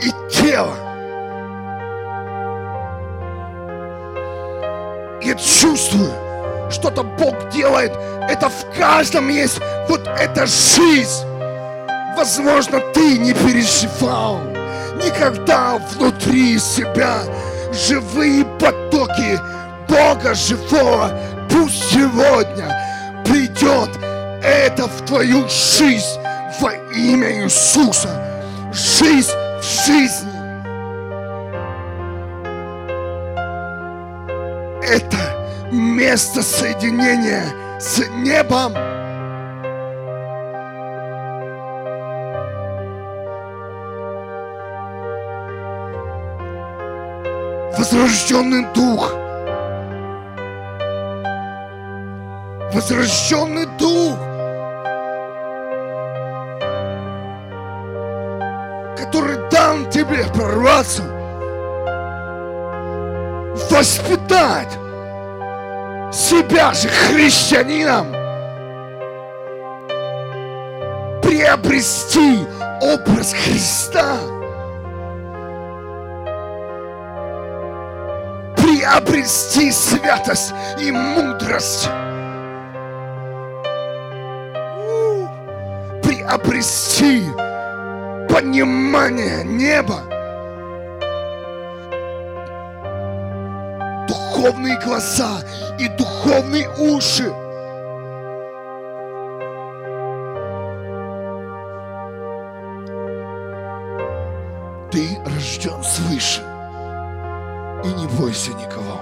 [0.03, 0.75] и тело.
[5.23, 6.13] Я чувствую,
[6.71, 7.93] что-то Бог делает.
[8.29, 11.25] Это в каждом есть вот эта жизнь.
[12.17, 14.41] Возможно, ты не переживал
[15.03, 17.23] никогда внутри себя
[17.73, 19.39] живые потоки
[19.89, 21.11] Бога живого.
[21.51, 22.84] Пусть сегодня
[23.65, 23.91] придет
[24.43, 26.21] это в твою жизнь
[26.61, 28.09] во имя Иисуса.
[28.73, 30.31] Жизнь в жизни.
[34.87, 37.47] Это место соединения
[37.81, 38.75] с небом.
[47.79, 49.24] Возрожденный дух.
[52.75, 54.19] Возрожденный дух.
[58.99, 61.05] Который дан тебе прорваться
[63.71, 64.73] воспитать
[66.13, 68.11] себя же христианином,
[71.23, 72.45] приобрести
[72.81, 74.17] образ Христа,
[78.57, 81.89] приобрести святость и мудрость,
[86.25, 87.25] приобрести
[88.29, 90.01] понимание неба,
[94.09, 95.43] духовные глаза
[95.79, 97.33] и духовные уши.
[104.91, 106.43] Ты рожден свыше.
[107.85, 109.01] И не бойся никого.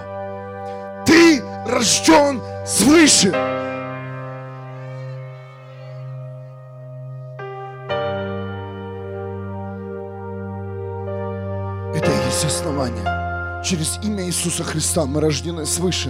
[1.07, 3.72] Ты рожден свыше.
[12.33, 13.62] Есть основание.
[13.62, 16.09] Через имя Иисуса Христа мы рождены свыше.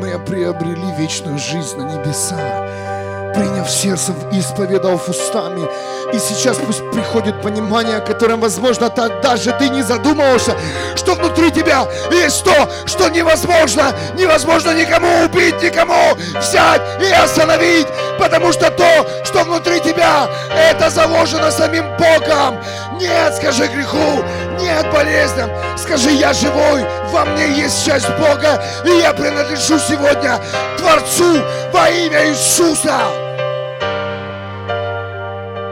[0.00, 2.87] Мы приобрели вечную жизнь на небесах
[3.34, 5.66] приняв сердцем и исповедовав устами.
[6.12, 10.56] И сейчас пусть приходит понимание, о котором, возможно, тогда же ты не задумывался,
[10.96, 17.86] что внутри тебя есть то, что невозможно, невозможно никому убить, никому взять и остановить,
[18.18, 22.58] потому что то, что внутри тебя, это заложено самим Богом.
[22.98, 24.24] Нет, скажи греху,
[24.60, 25.50] нет болезням.
[25.76, 30.38] Скажи, я живой, во мне есть часть Бога, и я принадлежу сегодня
[30.78, 33.17] Творцу во имя Иисуса.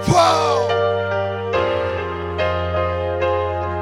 [0.07, 0.69] Вау!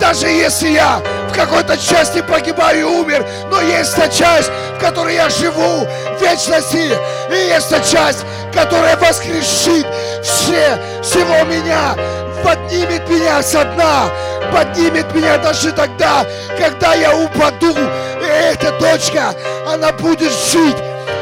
[0.01, 5.14] Даже если я в какой-то части погибаю и умер, но есть та часть, в которой
[5.14, 6.97] я живу в вечности,
[7.33, 9.87] и есть та часть, которая воскрешит
[10.22, 11.97] все, всего меня,
[12.45, 14.11] поднимет меня со дна,
[14.53, 16.25] поднимет меня даже тогда,
[16.59, 17.75] когда я упаду.
[17.75, 19.35] И эта точка,
[19.66, 20.77] она будет жить.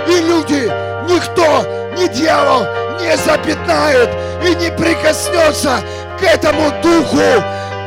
[0.08, 0.70] И люди,
[1.08, 1.64] никто,
[1.96, 2.66] ни дьявол
[3.00, 4.10] не запятнает
[4.44, 5.80] и не прикоснется
[6.18, 7.42] к этому духу.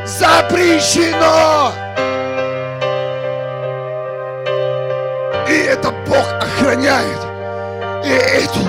[0.05, 1.71] Запрещено!
[5.47, 7.19] И это Бог охраняет.
[8.05, 8.59] И эту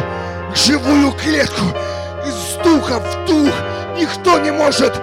[0.55, 1.67] живую клетку
[2.27, 3.53] из духа в дух
[3.97, 4.95] никто не может,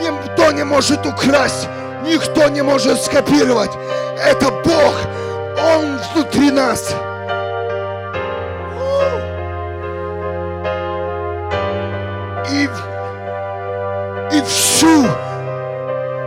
[0.00, 1.68] никто не может украсть,
[2.04, 3.72] никто не может скопировать.
[4.18, 4.94] Это Бог,
[5.58, 6.94] Он внутри нас.
[12.50, 12.68] И,
[14.36, 15.06] и всю,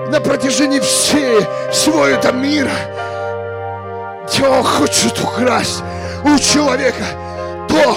[0.09, 2.71] на протяжении всей, всего этого мира,
[4.31, 5.83] Дьявол хочет украсть
[6.23, 7.05] у человека
[7.69, 7.95] то,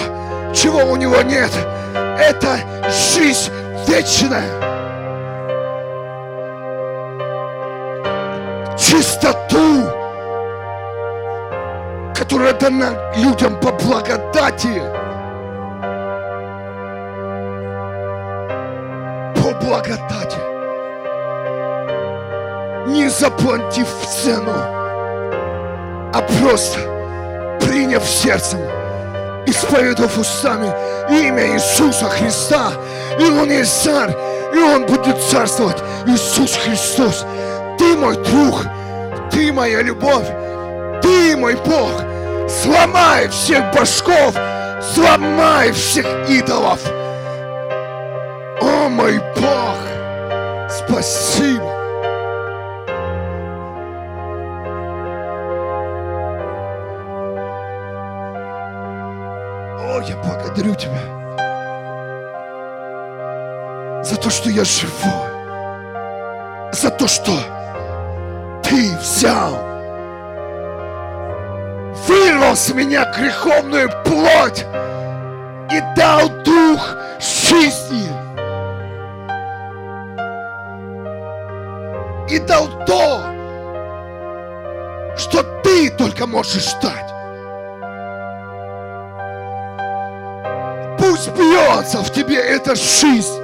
[0.53, 1.51] чего у него нет.
[1.93, 3.51] Это жизнь
[3.87, 4.43] вечная.
[8.77, 9.89] Чистоту,
[12.15, 14.98] которая дана людям по благодати.
[23.19, 23.87] Заплатив
[24.23, 24.53] цену,
[26.13, 26.79] а просто
[27.59, 28.59] приняв сердцем
[29.49, 30.71] исповедав устами
[31.09, 32.71] имя Иисуса Христа.
[33.19, 34.15] И Он есть царь,
[34.53, 35.77] и Он будет царствовать.
[36.07, 37.25] Иисус Христос,
[37.77, 38.65] Ты мой друг,
[39.31, 40.27] Ты моя любовь,
[41.01, 41.91] Ты мой Бог.
[42.47, 44.35] Сломай всех башков,
[44.93, 46.79] сломай всех идолов.
[60.49, 61.19] Благодарю Тебя
[64.03, 65.29] за то, что я живой,
[66.73, 67.31] за то, что
[68.63, 69.53] Ты взял,
[72.07, 74.65] вырвал с меня греховную плоть
[75.71, 78.09] и дал дух жизни.
[82.29, 83.21] И дал то,
[85.17, 87.18] что Ты только можешь дать.
[91.19, 93.41] Пусть бьется в тебе эта жизнь.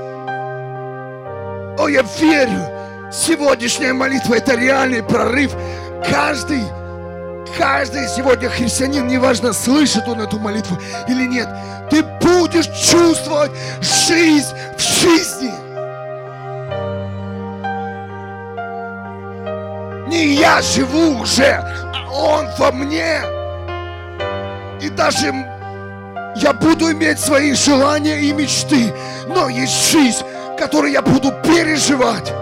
[1.77, 5.51] О, я верю, сегодняшняя молитва это реальный прорыв.
[6.09, 6.63] Каждый,
[7.57, 10.77] каждый сегодня христианин, неважно, слышит он эту молитву
[11.09, 11.49] или нет,
[11.89, 13.51] ты будешь чувствовать
[13.81, 15.51] жизнь в жизни.
[20.07, 21.61] Не я живу уже,
[21.93, 23.19] а Он во мне.
[24.81, 25.33] И даже
[26.35, 28.93] я буду иметь свои желания и мечты,
[29.27, 30.23] но есть жизнь,
[30.57, 32.33] которую я буду переживать,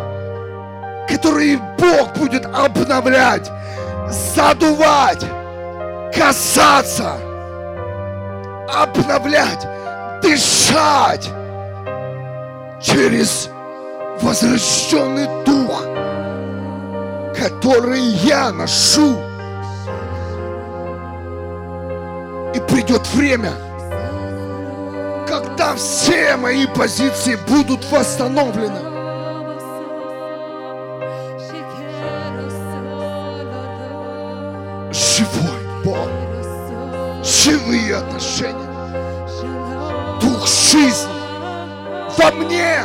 [1.07, 3.51] которую Бог будет обновлять,
[4.09, 5.23] задувать,
[6.13, 7.17] касаться,
[8.67, 9.67] обновлять,
[10.21, 11.29] дышать
[12.81, 13.49] через
[14.21, 15.83] возвращенный дух,
[17.37, 19.17] который я ношу.
[22.55, 23.51] И придет время,
[25.33, 28.79] когда все мои позиции будут восстановлены.
[34.91, 36.07] Живой Бог,
[37.23, 38.69] живые отношения,
[40.21, 41.09] дух жизни
[42.15, 42.77] во мне.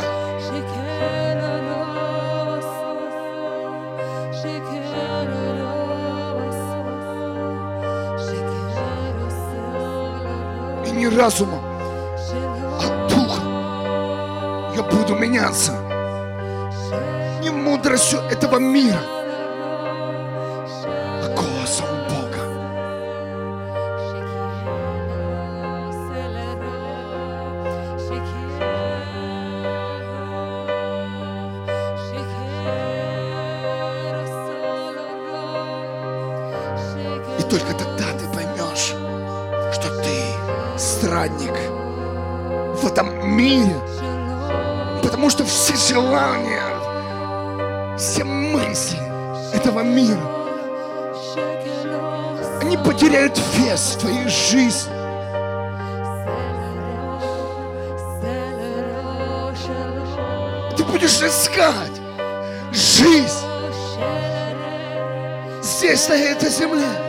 [10.87, 11.68] И не разумом,
[14.79, 15.73] я буду меняться.
[17.41, 19.01] Не мудростью этого мира,
[53.59, 54.93] вес твоей жизни.
[60.75, 61.99] Ты будешь искать
[62.71, 63.45] жизнь
[65.61, 67.08] здесь, на этой земле.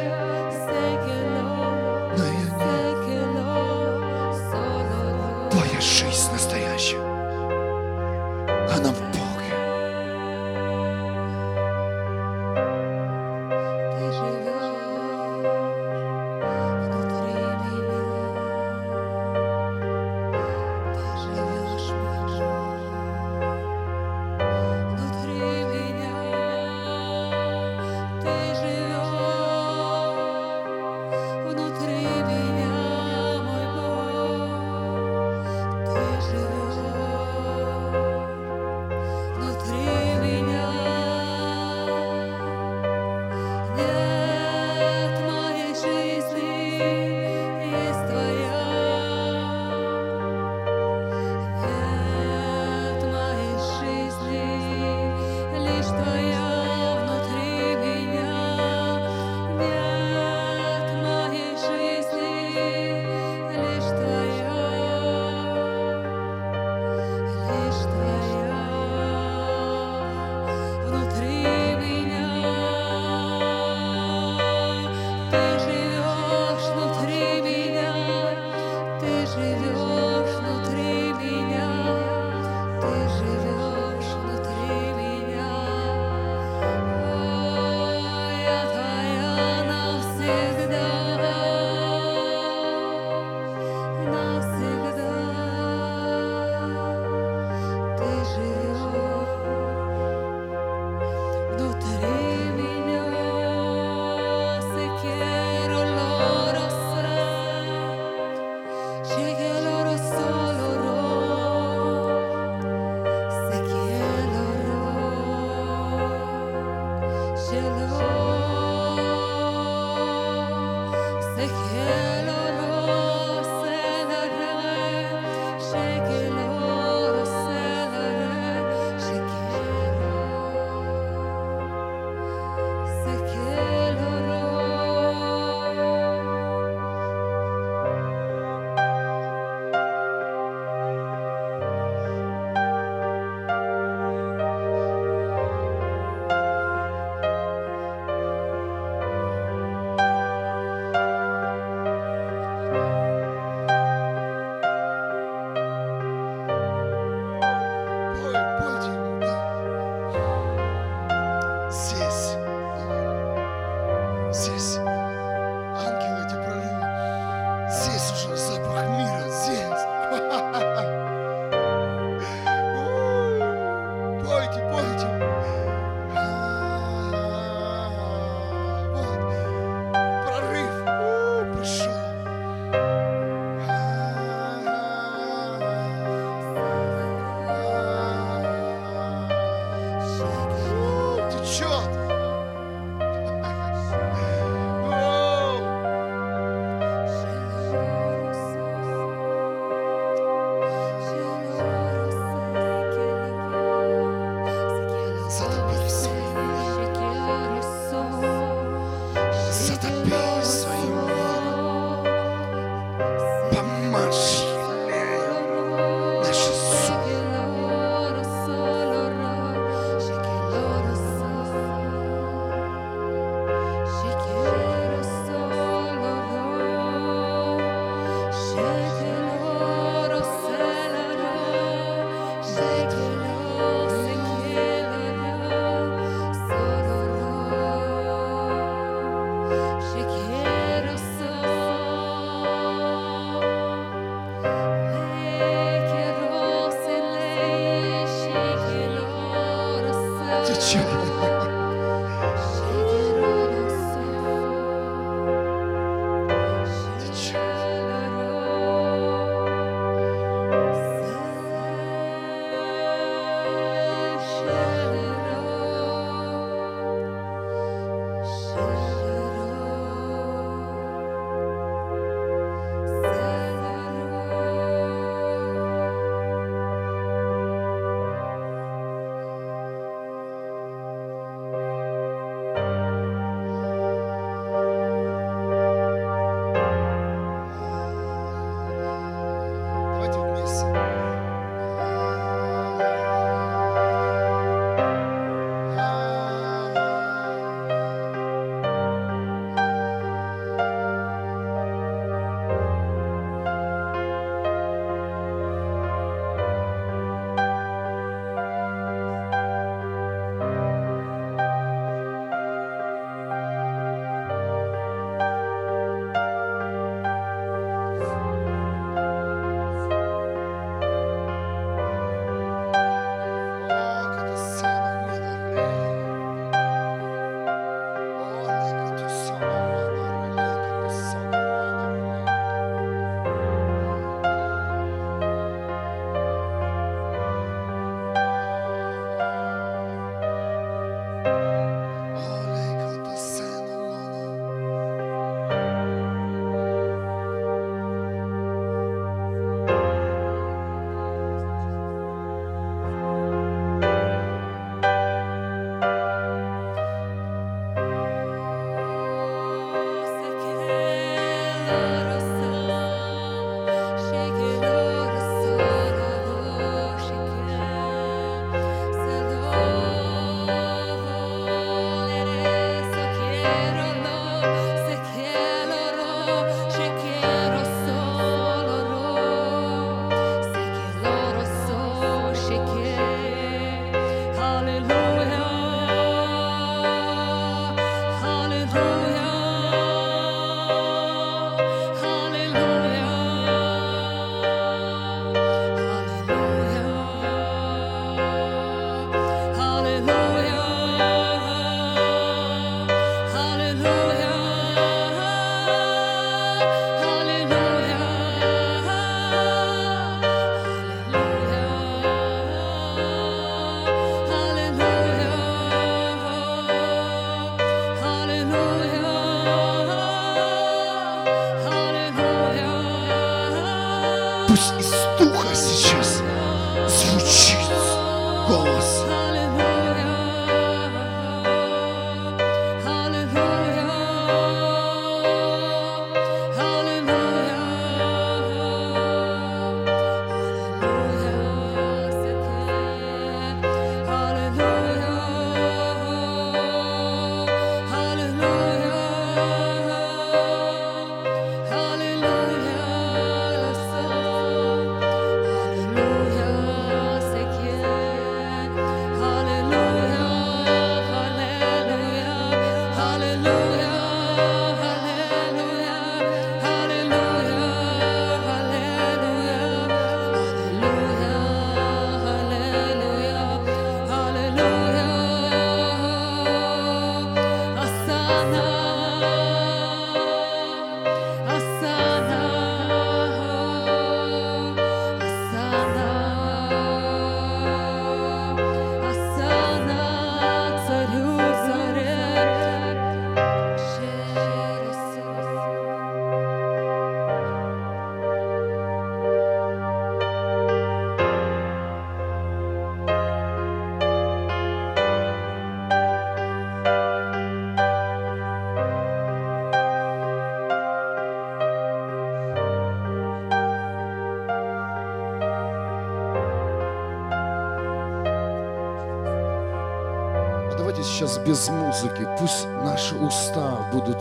[521.21, 522.27] Сейчас без музыки.
[522.39, 524.19] Пусть наши уста будут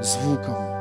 [0.00, 0.75] звуком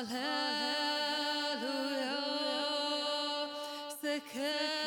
[0.00, 0.16] Hallelujah,
[4.00, 4.79] Hallelujah.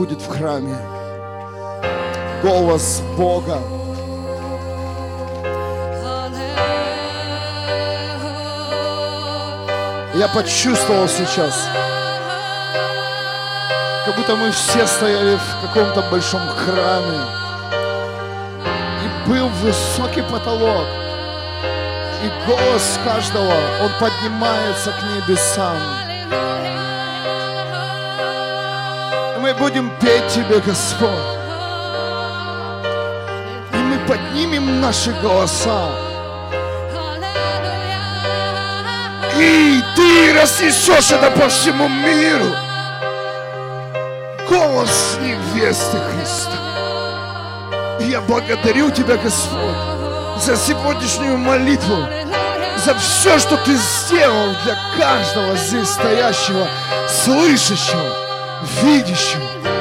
[0.00, 0.78] Будет в храме.
[2.42, 3.58] Голос Бога.
[10.14, 11.68] Я почувствовал сейчас,
[14.06, 17.20] как будто мы все стояли в каком-то большом храме.
[19.04, 20.86] И был высокий потолок.
[22.24, 26.09] И голос каждого, он поднимается к небесам.
[29.50, 31.08] Мы будем петь Тебе, Господь.
[33.72, 35.90] И мы поднимем наши голоса.
[39.36, 42.46] И Ты разнесешь это по всему миру.
[44.48, 46.52] Голос невесты Христа.
[48.00, 52.06] Я благодарю Тебя, Господь, за сегодняшнюю молитву,
[52.84, 56.66] за все, что Ты сделал для каждого здесь стоящего,
[57.08, 58.29] слышащего,
[58.82, 59.79] Vide, Senhor.